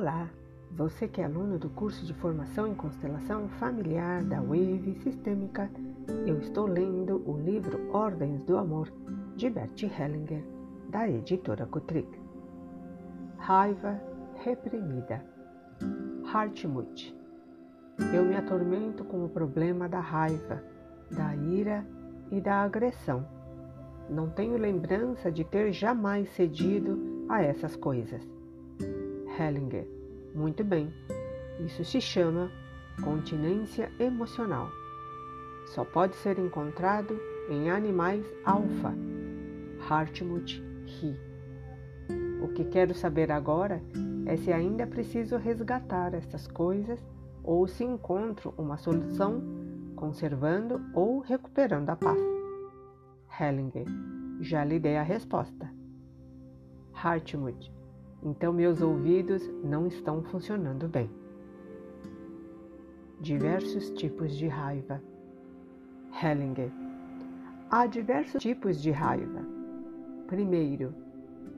[0.00, 0.30] Olá,
[0.70, 5.70] você que é aluno do curso de formação em constelação familiar da Wave Sistêmica,
[6.26, 8.90] eu estou lendo o livro Ordens do Amor
[9.36, 10.42] de Bert Hellinger,
[10.88, 12.08] da editora Kutrick.
[13.36, 14.00] Raiva
[14.36, 15.22] reprimida.
[16.32, 17.14] Hartmut.
[18.14, 20.64] Eu me atormento com o problema da raiva,
[21.10, 21.86] da ira
[22.30, 23.28] e da agressão.
[24.08, 28.39] Não tenho lembrança de ter jamais cedido a essas coisas.
[29.40, 29.88] Hellinger.
[30.34, 30.92] Muito bem,
[31.64, 32.50] isso se chama
[33.02, 34.68] continência emocional.
[35.68, 37.18] Só pode ser encontrado
[37.48, 38.94] em animais alfa.
[39.88, 41.16] Hartmut ri.
[42.42, 43.82] O que quero saber agora
[44.26, 47.00] é se ainda preciso resgatar estas coisas
[47.42, 49.42] ou se encontro uma solução
[49.96, 52.20] conservando ou recuperando a paz.
[53.40, 53.86] Hellinger,
[54.40, 55.70] já lhe dei a resposta.
[56.92, 57.72] Hartmut,
[58.22, 61.10] então meus ouvidos não estão funcionando bem.
[63.20, 65.02] Diversos tipos de raiva.
[66.22, 66.70] Hellinger.
[67.70, 69.42] Há diversos tipos de raiva.
[70.26, 70.94] Primeiro,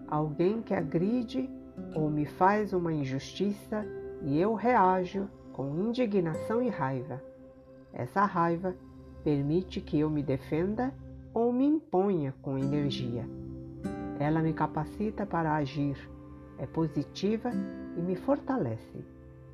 [0.08, 1.48] alguém que agride
[1.94, 3.84] ou me faz uma injustiça
[4.22, 7.22] e eu reajo com indignação e raiva.
[7.92, 8.74] Essa raiva
[9.22, 10.92] permite que eu me defenda
[11.34, 13.24] ou me imponha com energia.
[14.18, 15.96] Ela me capacita para agir
[16.58, 17.50] é positiva
[17.96, 19.04] e me fortalece.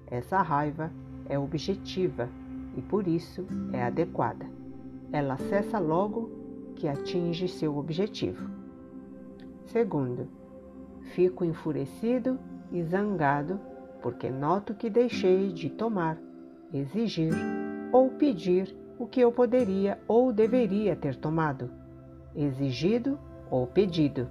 [0.07, 0.91] Essa raiva
[1.29, 2.29] é objetiva
[2.77, 4.47] e por isso é adequada.
[5.13, 6.31] Ela cessa logo
[6.77, 8.49] que atinge seu objetivo.
[9.67, 10.29] Segundo,
[11.15, 12.39] fico enfurecido
[12.73, 13.61] e zangado
[14.03, 16.19] porque noto que deixei de tomar,
[16.73, 17.33] exigir
[17.93, 21.71] ou pedir o que eu poderia ou deveria ter tomado,
[22.35, 23.19] exigido
[23.51, 24.29] ou pedido.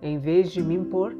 [0.00, 1.14] Em vez de me impor,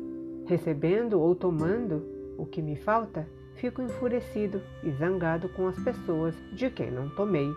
[0.46, 2.02] Recebendo ou tomando
[2.38, 7.48] o que me falta, fico enfurecido e zangado com as pessoas de quem não tomei,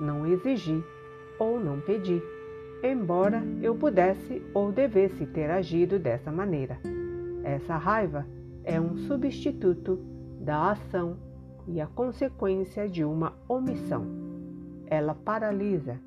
[0.00, 0.82] não exigi
[1.38, 2.20] ou não pedi,
[2.82, 6.80] embora eu pudesse ou devesse ter agido dessa maneira.
[7.44, 8.26] Essa raiva
[8.64, 10.00] é um substituto
[10.40, 11.16] da ação
[11.68, 14.04] e a consequência de uma omissão.
[14.86, 16.00] Ela paralisa,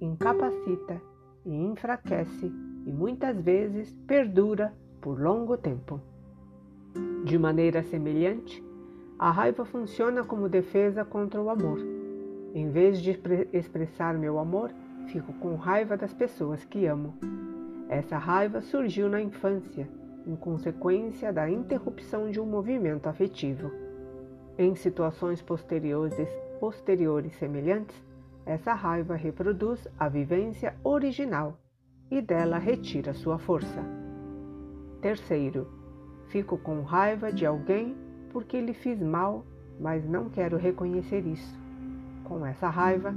[0.00, 1.00] incapacita
[1.44, 2.52] e enfraquece
[2.84, 6.00] e muitas vezes perdura por longo tempo.
[7.24, 8.64] De maneira semelhante,
[9.18, 11.78] a raiva funciona como defesa contra o amor.
[12.54, 13.18] Em vez de
[13.52, 14.70] expressar meu amor,
[15.08, 17.14] fico com raiva das pessoas que amo.
[17.88, 19.88] Essa raiva surgiu na infância,
[20.26, 23.70] em consequência da interrupção de um movimento afetivo.
[24.58, 27.96] Em situações posteriores, posteriores semelhantes,
[28.44, 31.58] essa raiva reproduz a vivência original
[32.10, 34.05] e dela retira sua força.
[35.06, 35.68] Terceiro,
[36.30, 37.94] fico com raiva de alguém
[38.32, 39.46] porque lhe fiz mal,
[39.78, 41.56] mas não quero reconhecer isso.
[42.24, 43.14] Com essa raiva,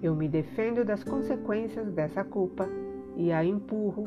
[0.00, 2.68] eu me defendo das consequências dessa culpa
[3.16, 4.06] e a empurro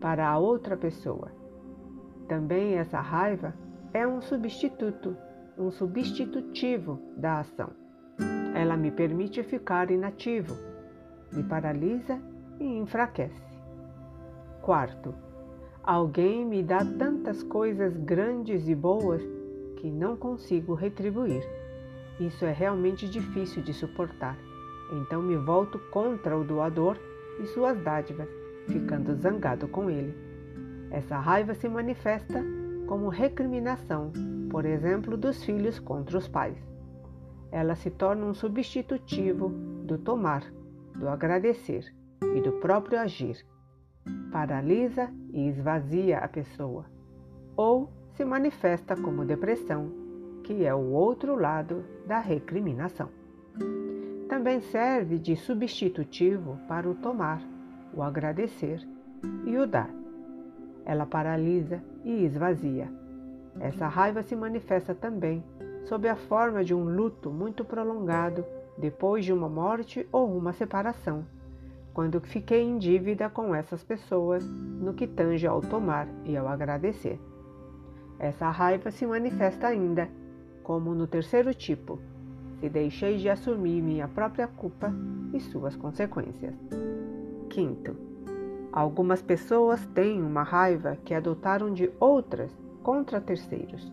[0.00, 1.30] para a outra pessoa.
[2.28, 3.52] Também essa raiva
[3.92, 5.14] é um substituto,
[5.58, 7.72] um substitutivo da ação.
[8.54, 10.56] Ela me permite ficar inativo,
[11.30, 12.18] me paralisa
[12.58, 13.60] e enfraquece.
[14.62, 15.14] Quarto,
[15.86, 19.20] Alguém me dá tantas coisas grandes e boas
[19.76, 21.46] que não consigo retribuir.
[22.18, 24.34] Isso é realmente difícil de suportar.
[24.94, 26.96] Então me volto contra o doador
[27.38, 28.26] e suas dádivas,
[28.66, 30.16] ficando zangado com ele.
[30.90, 32.42] Essa raiva se manifesta
[32.86, 34.10] como recriminação,
[34.48, 36.56] por exemplo, dos filhos contra os pais.
[37.52, 39.50] Ela se torna um substitutivo
[39.84, 40.50] do tomar,
[40.96, 41.84] do agradecer
[42.34, 43.44] e do próprio agir
[44.30, 46.84] paralisa e esvazia a pessoa,
[47.56, 49.90] ou se manifesta como depressão,
[50.42, 53.08] que é o outro lado da recriminação.
[54.28, 57.42] Também serve de substitutivo para o tomar,
[57.94, 58.86] o agradecer
[59.44, 59.90] e o dar.
[60.84, 62.90] Ela paralisa e esvazia.
[63.60, 65.42] Essa raiva se manifesta também
[65.84, 68.44] sob a forma de um luto muito prolongado
[68.76, 71.24] depois de uma morte ou uma separação
[71.94, 77.20] quando fiquei em dívida com essas pessoas no que tange ao tomar e ao agradecer.
[78.18, 80.08] Essa raiva se manifesta ainda,
[80.64, 82.00] como no terceiro tipo,
[82.58, 84.92] se deixei de assumir minha própria culpa
[85.32, 86.54] e suas consequências.
[87.48, 87.96] Quinto,
[88.72, 92.50] algumas pessoas têm uma raiva que adotaram de outras
[92.82, 93.92] contra terceiros.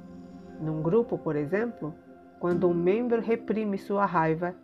[0.59, 1.94] Num grupo, por exemplo,
[2.39, 4.56] quando um membro reprime sua raiva,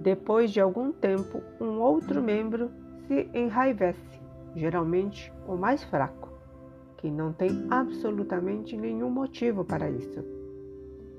[0.00, 2.70] depois de algum tempo, um outro membro
[3.06, 4.18] se enraivece,
[4.56, 6.30] geralmente o mais fraco,
[6.96, 10.24] que não tem absolutamente nenhum motivo para isso.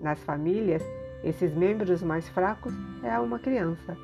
[0.01, 0.83] Nas famílias,
[1.24, 2.74] esses membros mais fracos
[3.04, 3.95] é uma criança.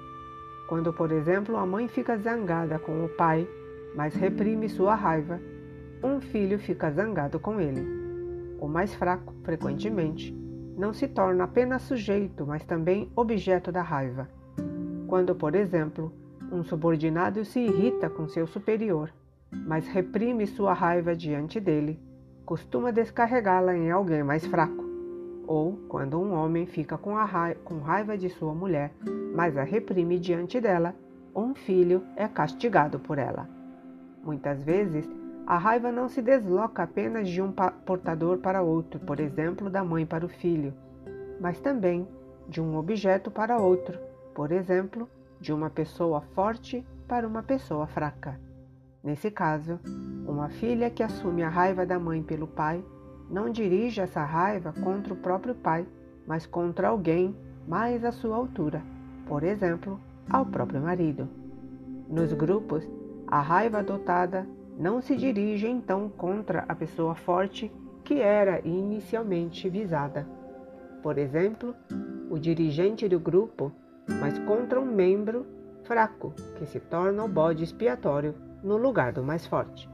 [0.70, 3.48] Quando, por exemplo, a mãe fica zangada com o pai,
[3.96, 5.42] mas reprime sua raiva,
[6.04, 7.84] um filho fica zangado com ele.
[8.60, 10.32] O mais fraco, frequentemente,
[10.78, 14.37] não se torna apenas sujeito, mas também objeto da raiva.
[15.08, 16.12] Quando, por exemplo,
[16.52, 19.10] um subordinado se irrita com seu superior,
[19.52, 22.00] mas reprime sua raiva diante dele,
[22.46, 24.86] costuma descarregá-la em alguém mais fraco.
[25.48, 28.92] Ou quando um homem fica com, raiva, com raiva de sua mulher,
[29.34, 30.94] mas a reprime diante dela,
[31.34, 33.48] um filho é castigado por ela.
[34.24, 35.10] Muitas vezes,
[35.46, 37.54] a raiva não se desloca apenas de um
[37.86, 40.74] portador para outro, por exemplo, da mãe para o filho,
[41.40, 42.06] mas também
[42.50, 44.07] de um objeto para outro,
[44.38, 45.10] por exemplo,
[45.42, 48.40] de uma pessoa forte para uma pessoa fraca.
[49.04, 49.80] Nesse caso,
[50.28, 52.86] uma filha que assume a raiva da mãe pelo pai
[53.32, 55.88] não dirige essa raiva contra o próprio pai,
[56.28, 57.36] mas contra alguém
[57.68, 58.84] mais à sua altura,
[59.28, 60.00] por exemplo,
[60.30, 61.28] ao próprio marido.
[62.08, 62.88] Nos grupos,
[63.26, 64.48] a raiva adotada
[64.78, 67.72] não se dirige então contra a pessoa forte
[68.04, 70.28] que era inicialmente visada.
[71.02, 71.74] Por exemplo,
[72.30, 73.72] o dirigente do grupo,
[74.20, 75.46] mas contra um membro
[75.84, 79.90] fraco que se torna o bode expiatório no lugar do mais forte.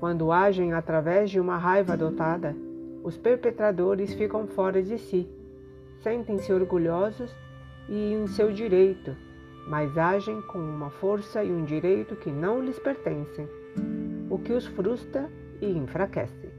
[0.00, 2.54] Quando agem através de uma raiva adotada,
[3.02, 5.28] os perpetradores ficam fora de si,
[6.02, 7.34] sentem-se orgulhosos
[7.88, 9.16] e em seu direito,
[9.68, 13.48] mas agem com uma força e um direito que não lhes pertencem
[14.28, 15.30] o que os frustra
[15.60, 16.50] e enfraquece.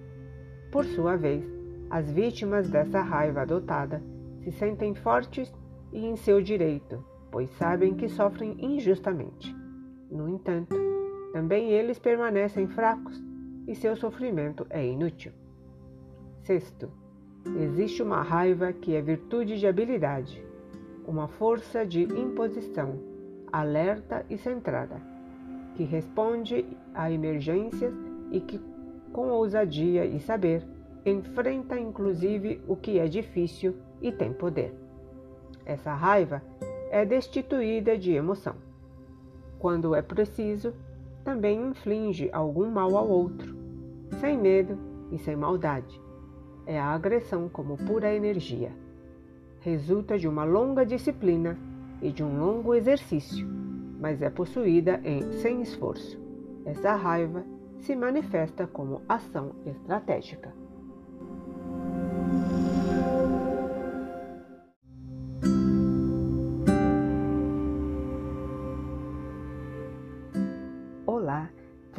[0.71, 1.45] Por sua vez,
[1.89, 4.01] as vítimas dessa raiva adotada
[4.41, 5.53] se sentem fortes
[5.91, 9.55] e em seu direito, pois sabem que sofrem injustamente.
[10.09, 10.75] No entanto,
[11.33, 13.23] também eles permanecem fracos
[13.67, 15.31] e seu sofrimento é inútil.
[16.43, 16.89] Sexto,
[17.59, 20.43] existe uma raiva que é virtude de habilidade,
[21.05, 22.99] uma força de imposição,
[23.51, 25.17] alerta e centrada
[25.77, 27.93] que responde a emergências
[28.31, 28.59] e que,
[29.13, 30.67] com ousadia e saber,
[31.05, 34.73] enfrenta inclusive o que é difícil e tem poder.
[35.67, 36.41] Essa raiva
[36.89, 38.55] é destituída de emoção.
[39.59, 40.73] Quando é preciso,
[41.23, 43.55] também inflige algum mal ao outro,
[44.19, 44.79] sem medo
[45.11, 46.01] e sem maldade.
[46.65, 48.71] É a agressão como pura energia.
[49.59, 51.55] Resulta de uma longa disciplina
[52.01, 53.57] e de um longo exercício
[53.99, 56.19] mas é possuída em sem esforço.
[56.65, 57.43] Essa raiva
[57.79, 60.53] se manifesta como ação estratégica.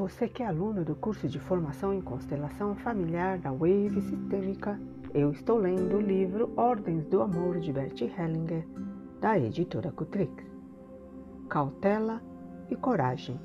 [0.08, 4.81] Você que é aluno do curso de formação em constelação familiar da Wave Sistêmica,
[5.12, 8.66] eu estou lendo o livro Ordens do Amor de Bert Hellinger,
[9.20, 10.32] da editora Cutrix
[11.46, 12.22] cautela
[12.70, 13.38] e coragem.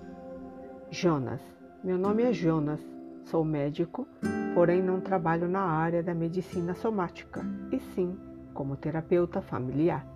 [0.90, 1.42] Jonas.
[1.84, 2.80] Meu nome é Jonas.
[3.26, 4.08] Sou médico,
[4.54, 7.42] porém não trabalho na área da medicina somática,
[7.74, 8.18] e sim
[8.54, 10.08] como terapeuta familiar.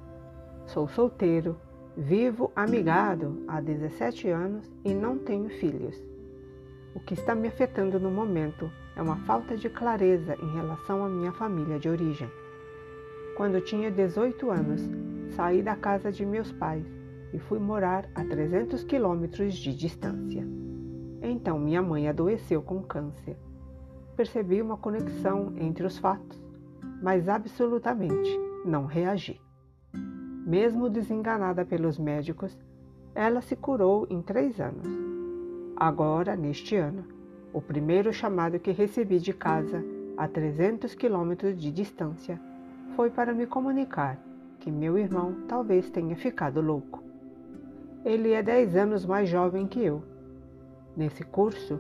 [0.66, 1.60] Sou solteiro,
[1.98, 6.17] vivo amigado há 17 anos e não tenho filhos.
[6.98, 11.08] O que está me afetando no momento é uma falta de clareza em relação à
[11.08, 12.28] minha família de origem.
[13.36, 14.82] Quando tinha 18 anos,
[15.36, 16.88] saí da casa de meus pais
[17.32, 20.44] e fui morar a 300 quilômetros de distância.
[21.22, 23.38] Então minha mãe adoeceu com câncer.
[24.16, 26.44] Percebi uma conexão entre os fatos,
[27.00, 29.40] mas absolutamente não reagi.
[30.48, 32.58] Mesmo desenganada pelos médicos,
[33.14, 35.07] ela se curou em três anos.
[35.80, 37.06] Agora, neste ano,
[37.54, 39.86] o primeiro chamado que recebi de casa,
[40.18, 42.42] a 300 quilômetros de distância,
[42.96, 44.18] foi para me comunicar
[44.60, 47.04] que meu irmão talvez tenha ficado louco.
[48.04, 50.02] Ele é 10 anos mais jovem que eu.
[50.96, 51.80] Nesse curso,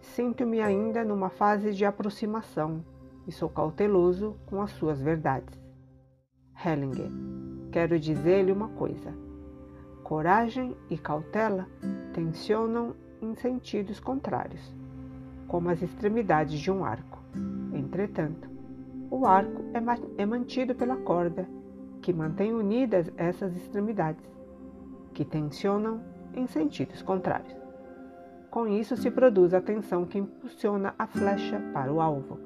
[0.00, 2.84] sinto-me ainda numa fase de aproximação
[3.24, 5.62] e sou cauteloso com as suas verdades.
[6.66, 7.10] Hellinger,
[7.70, 9.14] quero dizer-lhe uma coisa.
[10.12, 11.66] Coragem e cautela
[12.12, 14.60] tensionam em sentidos contrários,
[15.48, 17.18] como as extremidades de um arco.
[17.72, 18.46] Entretanto,
[19.10, 21.48] o arco é, é mantido pela corda
[22.02, 24.22] que mantém unidas essas extremidades
[25.14, 26.02] que tensionam
[26.34, 27.56] em sentidos contrários.
[28.50, 32.38] Com isso se produz a tensão que impulsiona a flecha para o alvo,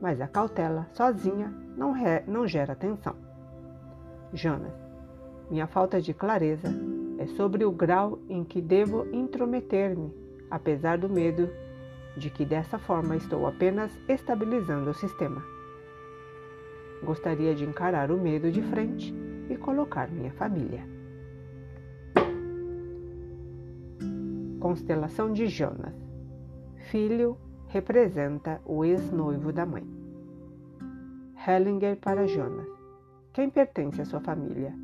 [0.00, 1.94] mas a cautela sozinha não,
[2.28, 3.16] não gera tensão.
[4.32, 4.81] Jonas,
[5.52, 6.74] minha falta de clareza
[7.18, 10.10] é sobre o grau em que devo intrometer-me,
[10.50, 11.46] apesar do medo
[12.16, 15.44] de que dessa forma estou apenas estabilizando o sistema.
[17.04, 19.14] Gostaria de encarar o medo de frente
[19.50, 20.82] e colocar minha família.
[24.58, 25.94] Constelação de Jonas.
[26.90, 27.36] Filho
[27.68, 29.86] representa o ex-noivo da mãe.
[31.46, 32.68] Hellinger para Jonas.
[33.34, 34.74] Quem pertence à sua família?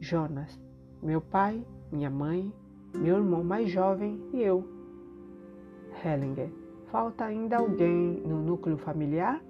[0.00, 0.60] Jonas.
[1.02, 2.52] Meu pai, minha mãe,
[2.94, 4.66] meu irmão mais jovem e eu.
[6.04, 6.50] Hellinger.
[6.86, 9.42] Falta ainda alguém no núcleo familiar?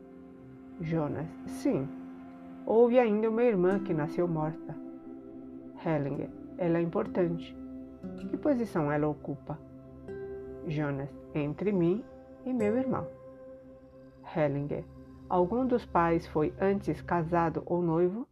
[0.80, 1.26] Jonas.
[1.46, 1.88] Sim.
[2.66, 4.74] Houve ainda uma irmã que nasceu morta.
[5.84, 6.30] Hellinger.
[6.56, 7.56] Ela é importante.
[8.18, 9.58] Que posição ela ocupa?
[10.66, 11.10] Jonas.
[11.34, 12.04] Entre mim
[12.44, 13.06] e meu irmão.
[14.34, 14.84] Hellinger.
[15.28, 18.26] Algum dos pais foi antes casado ou noivo?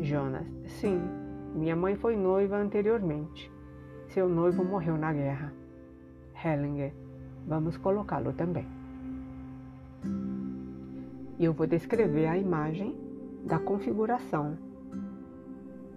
[0.00, 0.46] Jonas.
[0.66, 1.00] Sim.
[1.54, 3.50] Minha mãe foi noiva anteriormente.
[4.08, 5.52] Seu noivo morreu na guerra.
[6.44, 6.92] Hellinger.
[7.46, 8.66] Vamos colocá-lo também.
[11.38, 12.96] E eu vou descrever a imagem
[13.44, 14.58] da configuração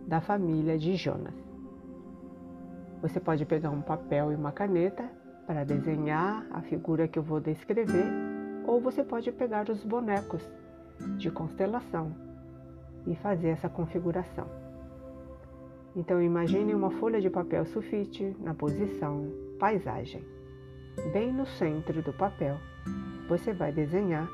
[0.08, 1.34] da família de Jonas.
[3.02, 5.10] Você pode pegar um papel e uma caneta
[5.48, 8.06] para desenhar a figura que eu vou descrever,
[8.66, 10.42] ou você pode pegar os bonecos
[11.18, 12.31] de constelação
[13.08, 14.48] e fazer essa configuração.
[15.96, 19.28] Então imagine uma folha de papel sulfite na posição
[19.60, 20.24] paisagem.
[21.12, 22.58] Bem no centro do papel,
[23.28, 24.28] você vai desenhar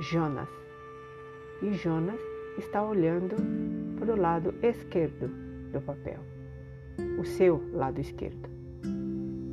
[0.00, 0.48] Jonas.
[1.62, 2.20] E Jonas
[2.58, 3.36] está olhando
[3.98, 5.28] para o lado esquerdo
[5.70, 6.20] do papel,
[7.18, 8.48] o seu lado esquerdo.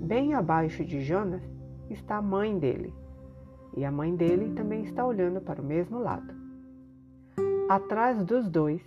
[0.06, 1.44] Bem abaixo de Jonas
[1.89, 2.94] está a mãe dele,
[3.77, 6.38] e a mãe dele também está olhando para o mesmo lado.
[7.69, 8.81] Atrás dos dois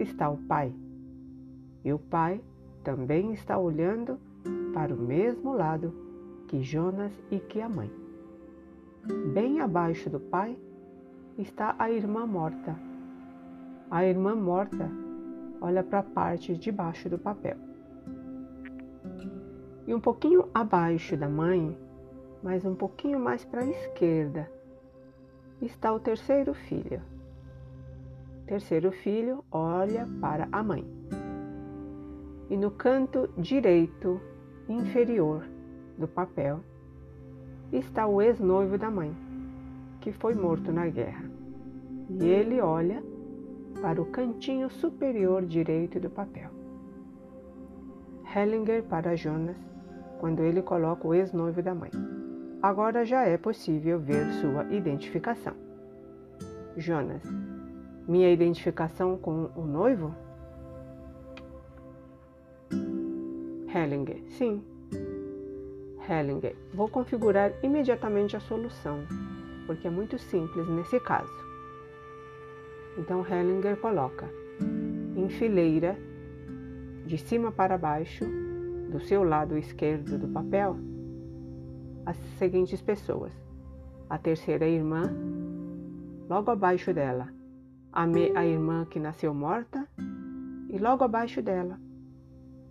[0.00, 0.74] está o pai,
[1.84, 2.42] e o pai
[2.82, 4.18] também está olhando
[4.74, 5.94] para o mesmo lado
[6.48, 7.88] que Jonas e que a mãe.
[9.32, 10.58] Bem abaixo do pai
[11.38, 12.74] está a irmã morta.
[13.88, 14.90] A irmã morta
[15.60, 17.56] olha para a parte de baixo do papel.
[19.86, 21.78] E um pouquinho abaixo da mãe,
[22.42, 24.50] mas um pouquinho mais para a esquerda,
[25.60, 27.11] está o terceiro filho.
[28.46, 30.84] Terceiro filho olha para a mãe.
[32.50, 34.20] E no canto direito
[34.68, 35.44] inferior
[35.96, 36.60] do papel
[37.72, 39.14] está o ex-noivo da mãe,
[40.00, 41.24] que foi morto na guerra.
[42.20, 43.02] E ele olha
[43.80, 46.50] para o cantinho superior direito do papel.
[48.34, 49.56] Hellinger para Jonas
[50.20, 51.90] quando ele coloca o ex-noivo da mãe.
[52.62, 55.54] Agora já é possível ver sua identificação.
[56.76, 57.22] Jonas,
[58.12, 60.14] minha identificação com o noivo?
[63.74, 64.62] Hellinger, sim.
[66.06, 68.98] Hellinger, vou configurar imediatamente a solução,
[69.66, 71.32] porque é muito simples nesse caso.
[72.98, 74.28] Então Hellinger coloca
[75.16, 75.96] em fileira,
[77.06, 78.26] de cima para baixo,
[78.90, 80.76] do seu lado esquerdo do papel
[82.04, 83.32] as seguintes pessoas:
[84.10, 85.10] a terceira irmã,
[86.28, 87.32] logo abaixo dela,
[87.92, 89.86] a, a irmã que nasceu morta,
[90.68, 91.78] e logo abaixo dela,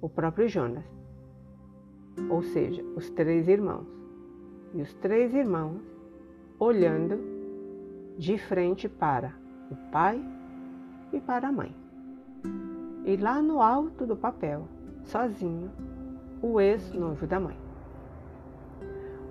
[0.01, 0.86] o próprio Jonas,
[2.30, 3.86] ou seja, os três irmãos.
[4.74, 5.82] E os três irmãos
[6.58, 7.20] olhando
[8.18, 9.34] de frente para
[9.70, 10.24] o pai
[11.12, 11.75] e para a mãe.
[13.06, 14.68] E lá no alto do papel,
[15.04, 15.72] sozinho,
[16.42, 17.58] o ex-noivo da mãe.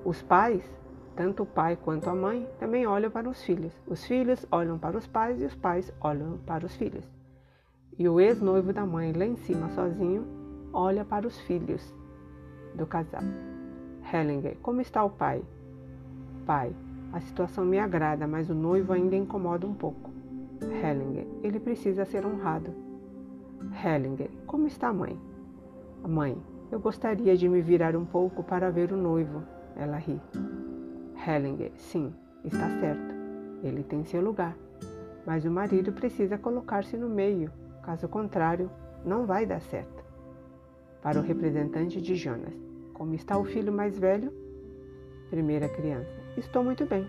[0.05, 0.65] Os pais,
[1.21, 3.75] tanto o pai quanto a mãe, também olham para os filhos.
[3.87, 7.07] Os filhos olham para os pais e os pais olham para os filhos.
[7.99, 10.27] E o ex-noivo da mãe, lá em cima sozinho,
[10.73, 11.95] olha para os filhos
[12.75, 13.21] do casal.
[14.11, 15.43] Hellinger, como está o pai?
[16.47, 16.75] Pai,
[17.13, 20.11] a situação me agrada, mas o noivo ainda incomoda um pouco.
[20.63, 22.73] Hellinger, ele precisa ser honrado.
[23.85, 25.21] Hellinger, como está a mãe?
[26.03, 26.35] Mãe,
[26.73, 29.43] eu gostaria de me virar um pouco para ver o noivo.
[29.77, 30.19] Ela ri.
[31.27, 32.13] Hellinger, sim,
[32.45, 33.15] está certo.
[33.63, 34.57] Ele tem seu lugar.
[35.27, 37.51] Mas o marido precisa colocar-se no meio.
[37.83, 38.71] Caso contrário,
[39.05, 40.05] não vai dar certo.
[41.03, 42.55] Para o representante de Jonas,
[42.95, 44.33] como está o filho mais velho?
[45.31, 47.07] Primeira criança, estou muito bem.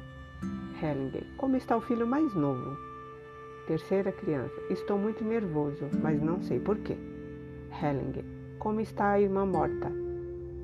[0.81, 2.77] Hellinger, como está o filho mais novo?
[3.67, 6.97] Terceira criança, estou muito nervoso, mas não sei porquê.
[7.81, 8.25] Hellinger,
[8.59, 9.91] como está a irmã morta?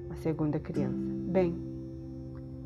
[0.10, 0.98] A segunda criança.
[1.30, 1.67] Bem.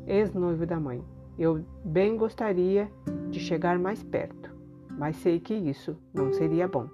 [0.06, 1.02] Ex-noivo da mãe.
[1.38, 2.90] Eu bem gostaria
[3.30, 4.50] de chegar mais perto,
[4.90, 6.88] mas sei que isso não seria bom.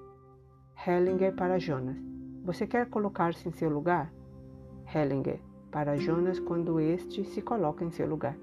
[0.86, 1.96] Hellinger para Jonas.
[2.44, 4.12] Você quer colocar-se em seu lugar?
[4.94, 5.40] Hellinger.
[5.70, 8.36] para Jonas quando este se coloca em seu lugar.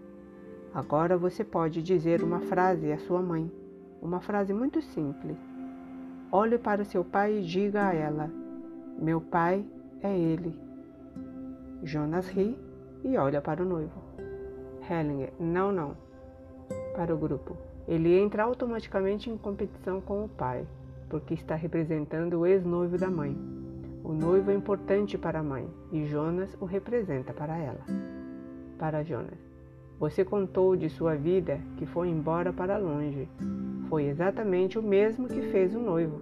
[0.74, 3.52] Agora você pode dizer uma frase à sua mãe,
[4.02, 5.38] uma frase muito simples.
[6.32, 8.32] Olhe para seu pai e diga a ela:
[9.00, 9.66] Meu pai
[10.02, 10.60] é ele.
[11.82, 12.60] Jonas ri
[13.04, 14.05] e olha para o noivo.
[14.90, 15.96] Hellinger, não, não.
[16.96, 20.66] Para o grupo, ele entra automaticamente em competição com o pai,
[21.10, 23.38] porque está representando o ex-noivo da mãe.
[24.04, 27.82] O noivo é importante para a mãe e Jonas o representa para ela.
[28.78, 29.40] Para Jonas,
[30.00, 33.28] você contou de sua vida que foi embora para longe.
[33.90, 36.22] Foi exatamente o mesmo que fez o noivo.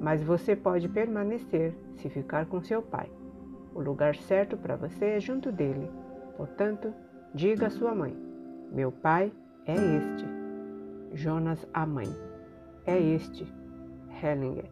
[0.00, 3.08] Mas você pode permanecer se ficar com seu pai.
[3.74, 5.88] O lugar certo para você é junto dele.
[6.36, 6.92] Portanto,
[7.34, 8.16] diga à sua mãe:
[8.72, 9.32] Meu pai
[9.66, 10.26] é este.
[11.14, 12.08] Jonas, a mãe.
[12.86, 13.46] É este.
[14.22, 14.70] Hellinger.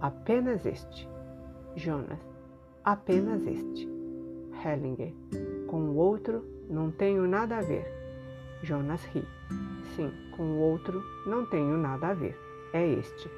[0.00, 1.08] Apenas este.
[1.74, 2.18] Jonas,
[2.84, 3.88] apenas este.
[4.64, 5.12] Hellinger,
[5.66, 7.86] com o outro não tenho nada a ver.
[8.62, 9.22] Jonas ri.
[9.94, 12.36] Sim, com o outro não tenho nada a ver.
[12.72, 13.30] É este.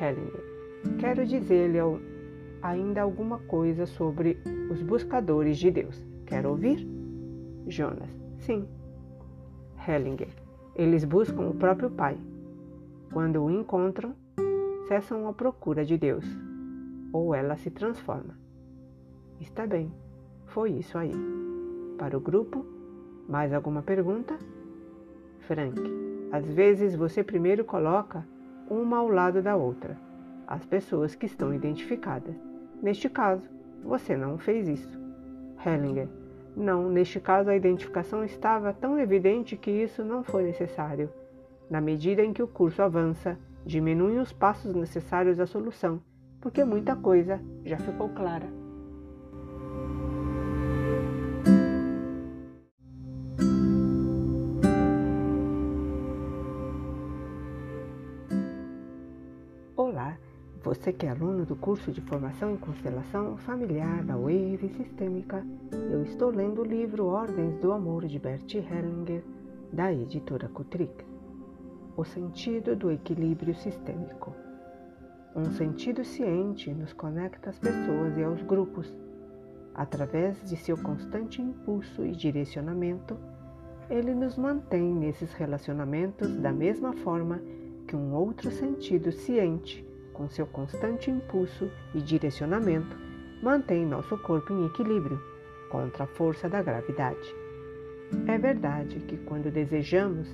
[0.00, 0.44] Hellinger,
[0.98, 1.78] quero dizer-lhe
[2.62, 4.38] ainda alguma coisa sobre
[4.70, 6.06] os buscadores de Deus.
[6.26, 6.99] Quer ouvir?
[7.66, 8.66] Jonas, sim.
[9.86, 10.28] Hellinger,
[10.74, 12.16] eles buscam o próprio Pai.
[13.12, 14.14] Quando o encontram,
[14.88, 16.24] cessam a procura de Deus
[17.12, 18.38] ou ela se transforma.
[19.40, 19.92] Está bem,
[20.46, 21.12] foi isso aí.
[21.98, 22.64] Para o grupo,
[23.28, 24.38] mais alguma pergunta?
[25.40, 25.80] Frank,
[26.30, 28.26] às vezes você primeiro coloca
[28.68, 29.98] uma ao lado da outra,
[30.46, 32.34] as pessoas que estão identificadas.
[32.82, 33.48] Neste caso,
[33.82, 34.98] você não fez isso.
[35.64, 36.08] Hellinger,
[36.56, 41.10] não, neste caso a identificação estava tão evidente que isso não foi necessário.
[41.68, 46.00] Na medida em que o curso avança, diminuem os passos necessários à solução
[46.40, 48.59] porque muita coisa já ficou clara.
[60.62, 65.42] Você que é aluno do curso de formação em constelação familiar da Wave Sistêmica,
[65.90, 69.24] eu estou lendo o livro Ordens do Amor de Bert Hellinger,
[69.72, 71.02] da editora Kutrick.
[71.96, 74.34] O sentido do equilíbrio sistêmico.
[75.34, 78.86] Um sentido ciente nos conecta às pessoas e aos grupos.
[79.74, 83.16] Através de seu constante impulso e direcionamento,
[83.88, 87.40] ele nos mantém nesses relacionamentos da mesma forma
[87.86, 89.84] que um outro sentido ciente,
[90.20, 92.94] com seu constante impulso e direcionamento,
[93.42, 95.18] mantém nosso corpo em equilíbrio
[95.70, 97.34] contra a força da gravidade.
[98.26, 100.28] É verdade que quando desejamos,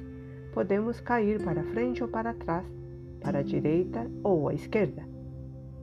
[0.52, 2.66] podemos cair para frente ou para trás
[3.20, 5.04] para a direita ou à esquerda,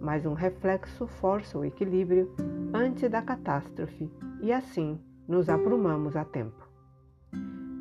[0.01, 2.29] mas um reflexo força o equilíbrio
[2.73, 4.11] antes da catástrofe
[4.41, 6.67] e assim nos aprumamos a tempo.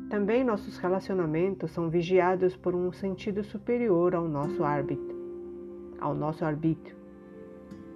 [0.09, 5.12] Também nossos relacionamentos são vigiados por um sentido superior ao nosso árbitro,
[6.03, 6.97] ao nosso arbítrio.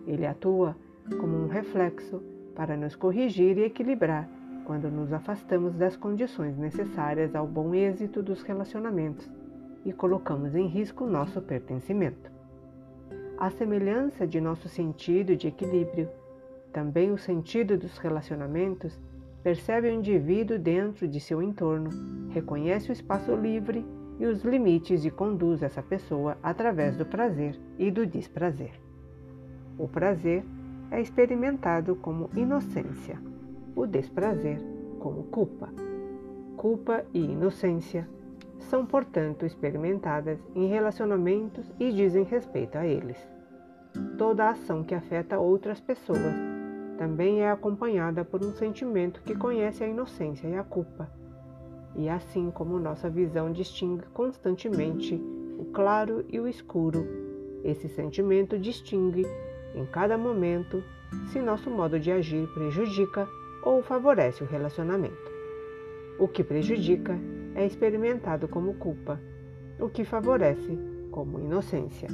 [0.08, 0.76] Ele atua
[1.20, 2.24] como um reflexo
[2.56, 4.30] para nos corrigir e equilibrar
[4.64, 9.30] quando nos afastamos das condições necessárias ao bom êxito dos relacionamentos
[9.86, 12.32] e colocamos em risco nosso pertencimento.
[13.38, 16.10] A semelhança de nosso sentido de equilíbrio,
[16.72, 18.98] também o sentido dos relacionamentos,
[19.44, 21.90] percebe o indivíduo dentro de seu entorno,
[22.30, 23.86] reconhece o espaço livre
[24.20, 28.72] e os limites e conduz essa pessoa através do prazer e do desprazer.
[29.78, 30.44] O prazer
[30.90, 33.20] é experimentado como inocência,
[33.76, 34.60] o desprazer
[35.00, 35.70] como culpa.
[36.56, 38.08] Culpa e inocência
[38.60, 43.18] são, portanto, experimentadas em relacionamentos e dizem respeito a eles.
[44.18, 46.36] Toda ação que afeta outras pessoas
[46.98, 51.10] também é acompanhada por um sentimento que conhece a inocência e a culpa.
[51.96, 55.16] E assim como nossa visão distingue constantemente
[55.58, 57.06] o claro e o escuro,
[57.64, 59.26] esse sentimento distingue
[59.76, 60.84] em cada momento
[61.32, 63.28] se nosso modo de agir prejudica
[63.64, 65.32] ou favorece o relacionamento.
[66.20, 67.18] O que prejudica
[67.56, 69.20] é experimentado como culpa,
[69.80, 70.78] o que favorece
[71.12, 72.08] como inocência.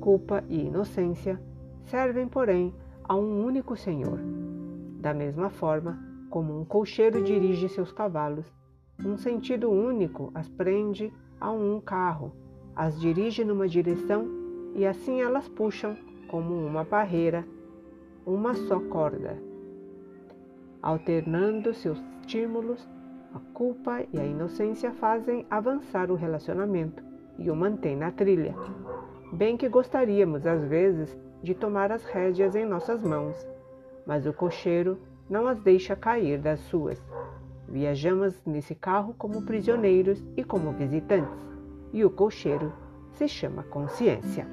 [0.00, 1.40] Culpa e inocência
[1.84, 4.18] servem, porém, a um único Senhor.
[5.00, 5.98] Da mesma forma
[6.30, 8.46] como um cocheiro dirige seus cavalos,
[9.04, 12.32] um sentido único as prende a um carro,
[12.74, 14.26] as dirige numa direção
[14.74, 15.96] e assim elas puxam,
[16.28, 17.46] como uma barreira,
[18.24, 19.38] uma só corda,
[20.82, 22.88] alternando seus estímulos
[23.36, 27.04] a culpa e a inocência fazem avançar o relacionamento
[27.38, 28.54] e o mantêm na trilha.
[29.30, 33.46] Bem que gostaríamos, às vezes, de tomar as rédeas em nossas mãos,
[34.06, 36.98] mas o cocheiro não as deixa cair das suas.
[37.68, 41.36] Viajamos nesse carro como prisioneiros e como visitantes,
[41.92, 42.72] e o cocheiro
[43.12, 44.46] se chama consciência.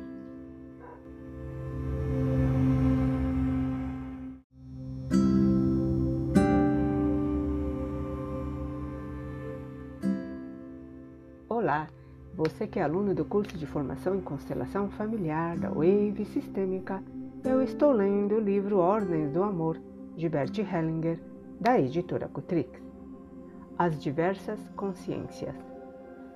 [11.47, 11.87] Olá,
[12.35, 17.01] você que é aluno do curso de formação em constelação familiar da Wave Sistêmica,
[17.43, 19.79] eu estou lendo o livro Ordens do Amor
[20.15, 21.19] de Bert Hellinger,
[21.61, 22.92] da editora Cutrix.
[23.75, 25.55] As diversas consciências.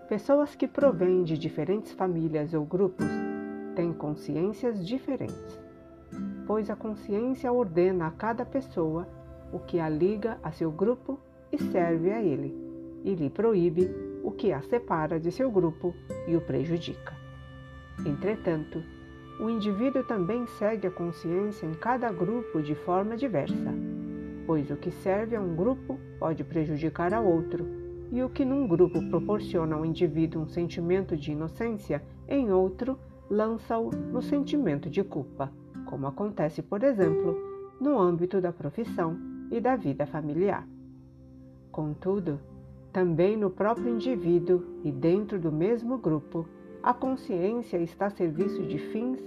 [0.10, 3.06] Pessoas que provêm de diferentes famílias ou grupos
[3.76, 5.62] têm consciências diferentes,
[6.48, 9.08] pois a consciência ordena a cada pessoa
[9.54, 11.20] o que a liga a seu grupo
[11.52, 12.56] e serve a ele,
[13.04, 13.88] e lhe proíbe
[14.24, 15.94] o que a separa de seu grupo
[16.28, 17.14] e o prejudica.
[18.04, 18.84] Entretanto,
[19.40, 23.76] o indivíduo também segue a consciência em cada grupo de forma diversa,
[24.48, 27.66] pois o que serve a um grupo pode prejudicar a outro,
[28.12, 32.98] e o que num grupo proporciona ao indivíduo um sentimento de inocência, em outro
[33.30, 35.52] lança-o no sentimento de culpa,
[35.86, 37.38] como acontece, por exemplo,
[37.80, 39.18] no âmbito da profissão
[39.52, 40.68] e da vida familiar.
[41.72, 42.40] Contudo,
[42.92, 46.48] também no próprio indivíduo e dentro do mesmo grupo,
[46.82, 49.22] a consciência está a serviço de fins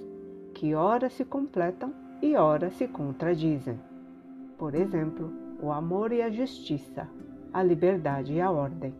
[0.54, 3.78] que ora se completam e ora se contradizem.
[4.58, 5.30] Por exemplo,
[5.62, 7.08] o amor e a justiça,
[7.52, 8.94] a liberdade e a ordem.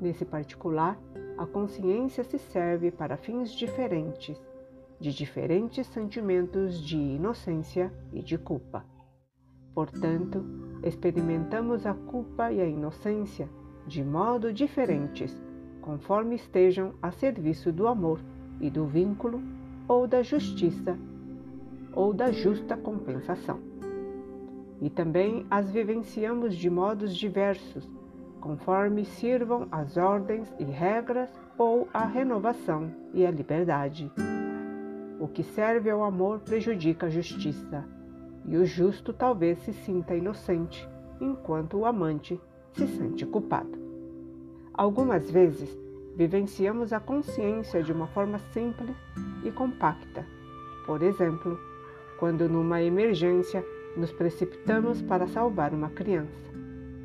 [0.00, 0.98] Nesse particular,
[1.38, 4.40] a consciência se serve para fins diferentes,
[4.98, 8.84] de diferentes sentimentos de inocência e de culpa.
[9.74, 10.44] Portanto,
[10.82, 13.48] experimentamos a culpa e a inocência
[13.86, 15.40] de modo diferentes
[15.80, 18.20] conforme estejam a serviço do amor
[18.60, 19.42] e do vínculo,
[19.88, 20.96] ou da justiça,
[21.92, 23.71] ou da justa compensação.
[24.82, 27.88] E também as vivenciamos de modos diversos,
[28.40, 34.10] conforme sirvam as ordens e regras ou a renovação e a liberdade.
[35.20, 37.84] O que serve ao amor prejudica a justiça,
[38.44, 40.88] e o justo talvez se sinta inocente,
[41.20, 42.40] enquanto o amante
[42.72, 43.78] se sente culpado.
[44.74, 45.78] Algumas vezes,
[46.16, 48.96] vivenciamos a consciência de uma forma simples
[49.44, 50.26] e compacta.
[50.86, 51.56] Por exemplo,
[52.18, 53.64] quando numa emergência
[53.96, 56.52] nos precipitamos para salvar uma criança.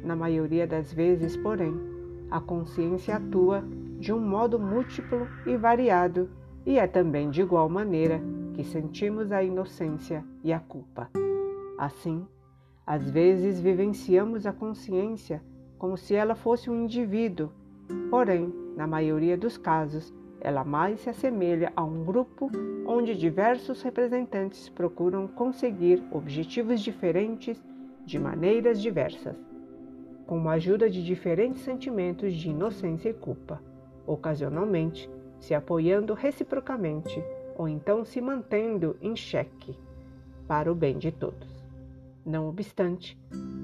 [0.03, 1.73] Na maioria das vezes, porém,
[2.29, 3.63] a consciência atua
[3.99, 6.29] de um modo múltiplo e variado,
[6.65, 8.21] e é também de igual maneira
[8.53, 11.09] que sentimos a inocência e a culpa.
[11.77, 12.25] Assim,
[12.85, 15.41] às vezes vivenciamos a consciência
[15.77, 17.51] como se ela fosse um indivíduo,
[18.09, 20.13] porém, na maioria dos casos,
[20.47, 22.49] ela mais se assemelha a um grupo
[22.85, 27.61] onde diversos representantes procuram conseguir objetivos diferentes
[28.05, 29.35] de maneiras diversas,
[30.25, 33.61] com a ajuda de diferentes sentimentos de inocência e culpa,
[34.05, 37.21] ocasionalmente se apoiando reciprocamente
[37.57, 39.77] ou então se mantendo em xeque
[40.47, 41.61] para o bem de todos.
[42.25, 43.19] Não obstante,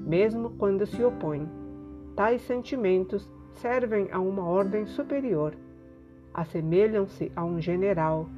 [0.06, 1.48] mesmo quando se opõem,
[2.14, 5.56] Tais sentimentos servem a uma ordem superior,
[6.34, 8.28] assemelham-se a um general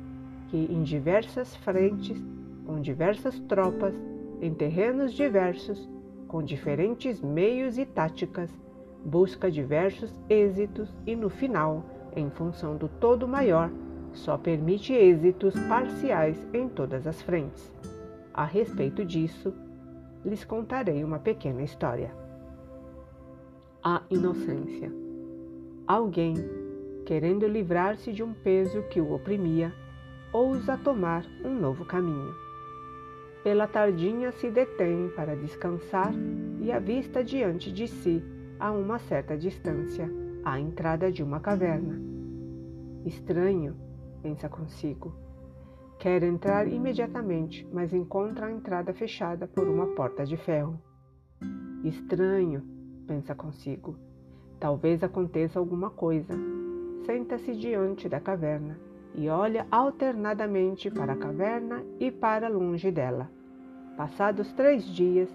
[0.49, 2.23] que, em diversas frentes,
[2.65, 3.95] com diversas tropas,
[4.41, 5.89] em terrenos diversos,
[6.29, 8.51] com diferentes meios e táticas,
[9.05, 11.83] busca diversos êxitos e, no final,
[12.15, 13.71] em função do todo maior,
[14.13, 17.73] só permite êxitos parciais em todas as frentes.
[18.35, 19.53] A respeito disso,
[20.25, 22.27] lhes contarei uma pequena história
[23.89, 24.93] a inocência.
[25.87, 26.35] Alguém,
[27.07, 29.73] querendo livrar-se de um peso que o oprimia,
[30.33, 32.35] ousa tomar um novo caminho.
[33.45, 36.13] Pela tardinha se detém para descansar
[36.61, 38.23] e avista diante de si,
[38.59, 40.11] a uma certa distância,
[40.45, 41.97] a entrada de uma caverna.
[43.05, 43.77] Estranho,
[44.21, 45.15] pensa consigo.
[46.01, 50.83] Quer entrar imediatamente, mas encontra a entrada fechada por uma porta de ferro.
[51.85, 52.65] Estranho,
[53.07, 53.97] pensa consigo.
[54.59, 56.35] Talvez aconteça alguma coisa.
[57.07, 58.77] Senta-se diante da caverna
[59.15, 63.31] e olha alternadamente para a caverna e para longe dela.
[63.97, 65.31] Passados três dias,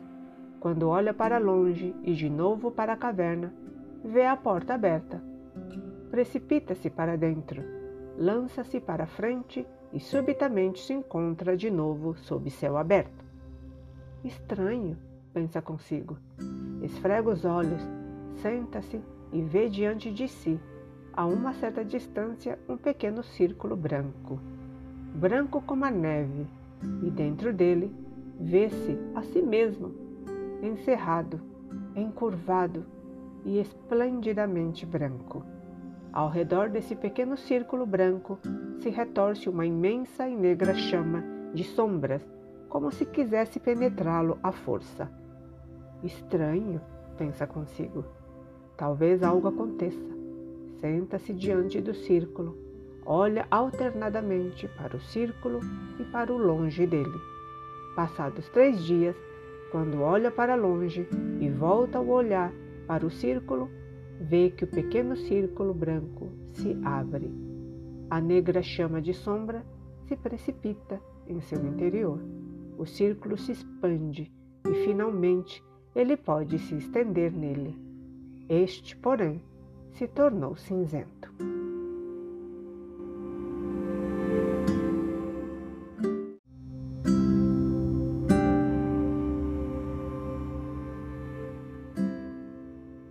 [0.59, 3.53] quando olha para longe e de novo para a caverna,
[4.03, 5.23] vê a porta aberta.
[6.09, 7.63] Precipita-se para dentro,
[8.17, 13.23] lança-se para frente e subitamente se encontra de novo sob céu aberto.
[14.25, 14.97] Estranho,
[15.33, 16.17] pensa consigo.
[16.83, 17.81] Esfrega os olhos,
[18.41, 20.59] senta-se e vê diante de si,
[21.13, 24.39] a uma certa distância, um pequeno círculo branco,
[25.13, 26.47] branco como a neve,
[27.03, 27.93] e dentro dele
[28.39, 29.93] vê-se a si mesmo.
[30.63, 31.41] encerrado,
[31.95, 32.85] encurvado
[33.43, 35.43] e esplendidamente branco.
[36.13, 38.37] Ao redor desse pequeno círculo branco
[38.79, 42.21] se retorce uma imensa e negra chama de sombras,
[42.69, 45.11] como se quisesse penetrá-lo à força.
[46.03, 46.79] Estranho,
[47.17, 48.05] pensa consigo.
[48.77, 50.20] Talvez algo aconteça.
[50.81, 52.57] Senta-se diante do círculo,
[53.05, 55.59] olha alternadamente para o círculo
[55.99, 57.19] e para o longe dele.
[57.95, 59.15] Passados três dias,
[59.71, 61.07] quando olha para longe
[61.39, 62.51] e volta o olhar
[62.87, 63.69] para o círculo,
[64.19, 67.31] vê que o pequeno círculo branco se abre.
[68.09, 69.63] A negra chama de sombra
[70.07, 72.19] se precipita em seu interior.
[72.75, 74.31] O círculo se expande
[74.67, 75.63] e finalmente
[75.95, 77.77] ele pode se estender nele.
[78.49, 79.41] Este, porém,
[79.93, 81.31] se tornou cinzento.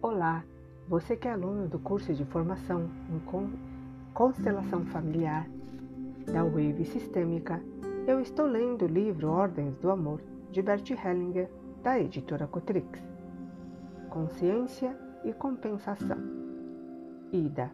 [0.02, 0.44] Olá,
[0.88, 3.20] você que é aluno do curso de formação em
[4.12, 5.48] constelação familiar
[6.32, 7.62] da Wave Sistêmica,
[8.06, 11.48] eu estou lendo o livro Ordens do Amor de Bert Hellinger,
[11.82, 13.00] da editora Cotrix.
[14.10, 16.39] Consciência e compensação.
[17.32, 17.70] Ida.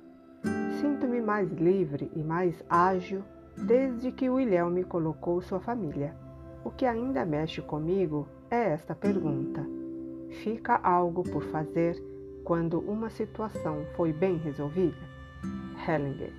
[0.81, 3.23] Sinto-me mais livre e mais ágil
[3.57, 6.14] desde que William me colocou sua família.
[6.64, 9.66] O que ainda mexe comigo é esta pergunta:
[10.42, 11.97] fica algo por fazer
[12.45, 14.97] quando uma situação foi bem resolvida?
[15.88, 16.33] Hellinger.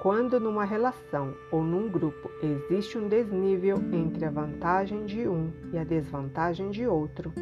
[0.00, 5.78] Quando numa relação ou num grupo existe um desnível entre a vantagem de um e
[5.78, 7.32] a desvantagem de outro,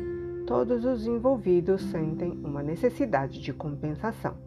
[0.46, 4.45] todos os envolvidos sentem uma necessidade de compensação.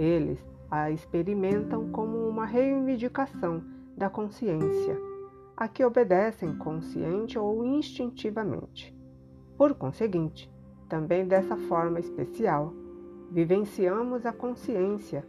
[0.00, 3.62] Eles a experimentam como uma reivindicação
[3.94, 4.98] da consciência,
[5.54, 8.96] a que obedecem consciente ou instintivamente.
[9.58, 10.50] Por conseguinte,
[10.88, 12.72] também dessa forma especial,
[13.30, 15.22] vivenciamos a consciência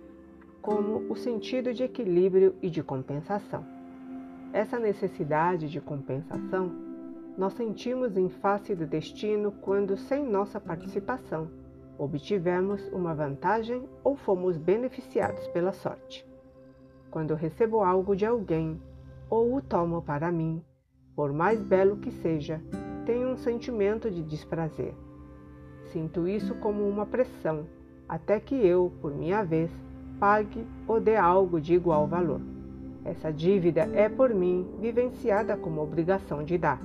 [0.61, 3.65] como o sentido de equilíbrio e de compensação.
[4.53, 6.71] Essa necessidade de compensação
[7.37, 11.49] nós sentimos em face do destino quando, sem nossa participação,
[11.97, 16.25] obtivemos uma vantagem ou fomos beneficiados pela sorte.
[17.09, 18.81] Quando recebo algo de alguém
[19.29, 20.63] ou o tomo para mim,
[21.15, 22.61] por mais belo que seja,
[23.05, 24.93] tenho um sentimento de desprazer.
[25.91, 27.65] Sinto isso como uma pressão,
[28.07, 29.69] até que eu, por minha vez,
[30.19, 32.41] pague ou dê algo de igual valor.
[33.03, 36.79] Essa dívida é por mim vivenciada como obrigação de dar.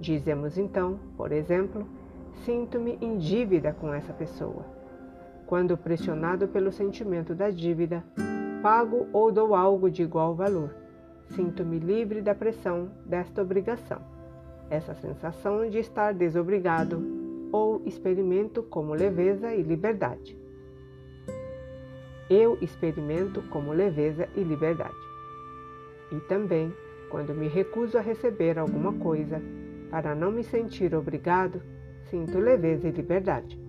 [0.00, 1.86] Dizemos então, por exemplo,
[2.44, 4.64] sinto-me em dívida com essa pessoa.
[5.46, 8.04] Quando pressionado pelo sentimento da dívida,
[8.62, 10.74] pago ou dou algo de igual valor.
[11.30, 14.00] Sinto-me livre da pressão desta obrigação.
[14.68, 17.02] Essa sensação de estar desobrigado
[17.52, 20.46] ou experimento como leveza e liberdade
[22.28, 24.94] eu experimento como leveza e liberdade.
[26.10, 26.72] E também,
[27.08, 29.40] quando me recuso a receber alguma coisa,
[29.90, 31.62] para não me sentir obrigado,
[32.10, 33.60] sinto leveza e liberdade.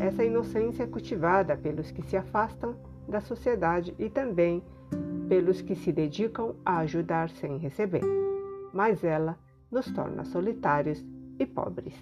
[0.00, 2.76] Essa inocência é cultivada pelos que se afastam
[3.08, 4.62] da sociedade e também
[5.28, 8.02] pelos que se dedicam a ajudar sem receber,
[8.72, 9.38] mas ela
[9.70, 11.04] nos torna solitários
[11.38, 11.94] e pobres.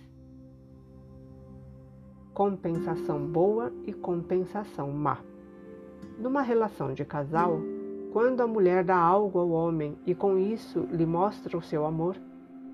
[2.34, 5.18] Compensação boa e compensação má.
[6.18, 7.60] Numa relação de casal,
[8.12, 12.16] quando a mulher dá algo ao homem e com isso lhe mostra o seu amor,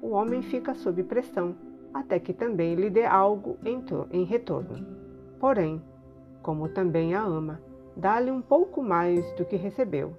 [0.01, 1.55] o homem fica sob pressão
[1.93, 4.87] até que também lhe dê algo em retorno.
[5.39, 5.83] Porém,
[6.43, 7.61] como também a ama,
[7.97, 10.17] dá-lhe um pouco mais do que recebeu.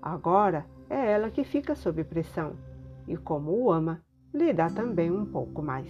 [0.00, 2.52] Agora é ela que fica sob pressão,
[3.08, 4.00] e como o ama,
[4.32, 5.88] lhe dá também um pouco mais.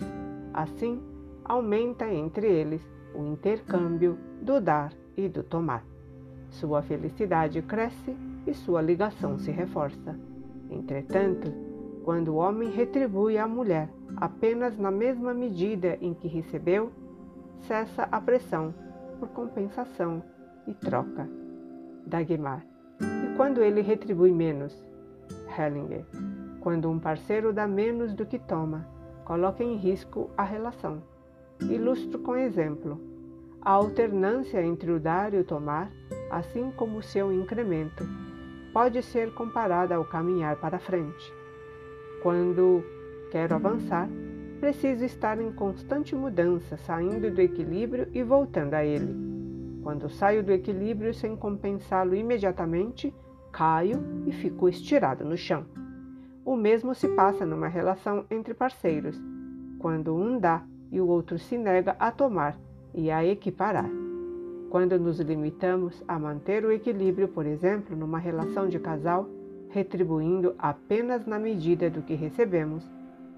[0.54, 1.02] Assim,
[1.44, 2.82] aumenta entre eles
[3.14, 5.84] o intercâmbio do dar e do tomar.
[6.48, 10.18] Sua felicidade cresce e sua ligação se reforça.
[10.70, 11.52] Entretanto,
[12.06, 16.92] quando o homem retribui à mulher apenas na mesma medida em que recebeu,
[17.62, 18.72] cessa a pressão
[19.18, 20.22] por compensação
[20.68, 21.28] e troca.
[22.06, 22.64] Dagmar.
[23.00, 24.72] E quando ele retribui menos?
[25.58, 26.06] Hellinger.
[26.60, 28.86] Quando um parceiro dá menos do que toma,
[29.24, 31.02] coloca em risco a relação.
[31.60, 33.00] Ilustro com exemplo.
[33.60, 35.90] A alternância entre o dar e o tomar
[36.30, 38.04] assim como o seu incremento,
[38.72, 41.35] pode ser comparada ao caminhar para frente.
[42.22, 42.82] Quando
[43.30, 44.08] quero avançar,
[44.60, 49.14] preciso estar em constante mudança, saindo do equilíbrio e voltando a ele.
[49.82, 53.14] Quando saio do equilíbrio sem compensá-lo imediatamente,
[53.52, 55.64] caio e fico estirado no chão.
[56.44, 59.20] O mesmo se passa numa relação entre parceiros.
[59.78, 62.58] Quando um dá e o outro se nega a tomar
[62.94, 63.90] e a equiparar.
[64.70, 69.28] Quando nos limitamos a manter o equilíbrio, por exemplo, numa relação de casal,
[69.70, 72.88] retribuindo apenas na medida do que recebemos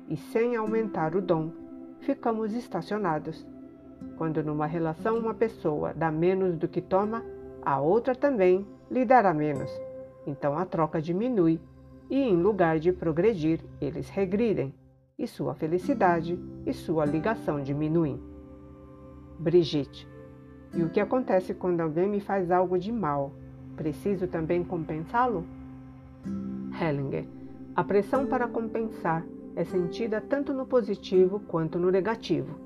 [0.08, 1.50] e sem aumentar o dom,
[2.00, 3.46] ficamos estacionados.
[4.16, 7.24] Quando numa relação uma pessoa dá menos do que toma,
[7.62, 9.70] a outra também lhe dará menos.
[10.26, 11.60] Então a troca diminui
[12.08, 14.72] e, em lugar de progredir, eles regridem,
[15.18, 18.20] e sua felicidade e sua ligação diminuem.
[19.38, 20.08] Brigitte.
[20.74, 23.32] E o que acontece quando alguém me faz algo de mal?
[23.76, 25.44] Preciso também compensá-lo?
[26.80, 27.26] Hellinger.
[27.74, 32.58] A pressão para compensar é sentida tanto no positivo quanto no negativo.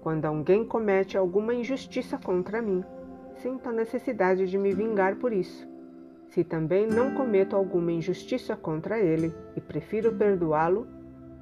[0.00, 2.82] Quando alguém comete alguma injustiça contra mim,
[3.36, 5.66] sinto a necessidade de me vingar por isso.
[6.28, 10.86] Se também não cometo alguma injustiça contra ele e prefiro perdoá-lo,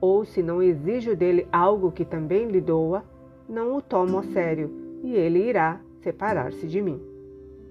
[0.01, 3.05] ou se não exijo dele algo que também lhe doa,
[3.49, 4.71] não o tomo a sério
[5.03, 7.01] e ele irá separar-se de mim.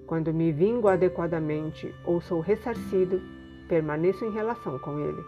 [0.05, 3.21] Quando me vingo adequadamente ou sou ressarcido,
[3.69, 5.23] permaneço em relação com ele.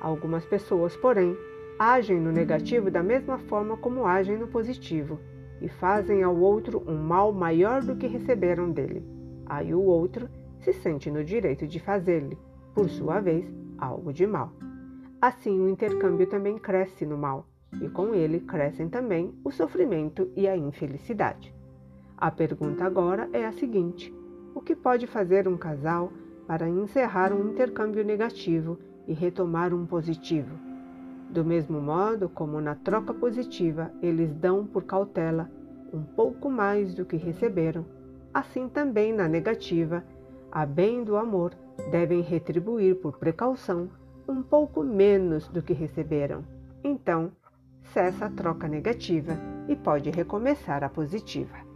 [0.00, 1.36] Algumas pessoas, porém,
[1.78, 5.18] agem no negativo da mesma forma como agem no positivo
[5.60, 9.02] e fazem ao outro um mal maior do que receberam dele.
[9.46, 12.36] Aí o outro se sente no direito de fazer-lhe,
[12.74, 13.46] por sua vez,
[13.78, 14.52] algo de mal.
[15.20, 17.46] Assim, o intercâmbio também cresce no mal,
[17.80, 21.54] e com ele crescem também o sofrimento e a infelicidade.
[22.16, 24.14] A pergunta agora é a seguinte:
[24.54, 26.12] o que pode fazer um casal
[26.48, 30.58] para encerrar um intercâmbio negativo e retomar um positivo.
[31.28, 35.50] Do mesmo modo como na troca positiva eles dão por cautela
[35.92, 37.84] um pouco mais do que receberam,
[38.32, 40.02] assim também na negativa,
[40.50, 41.52] a bem do amor,
[41.90, 43.90] devem retribuir por precaução
[44.26, 46.42] um pouco menos do que receberam.
[46.82, 47.30] Então,
[47.92, 49.36] cessa a troca negativa
[49.68, 51.67] e pode recomeçar a positiva.